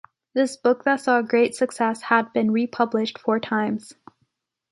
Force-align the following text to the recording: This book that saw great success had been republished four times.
This 0.33 0.57
book 0.57 0.83
that 0.85 0.99
saw 1.01 1.21
great 1.21 1.53
success 1.53 2.01
had 2.01 2.33
been 2.33 2.49
republished 2.49 3.19
four 3.19 3.39
times. 3.39 3.93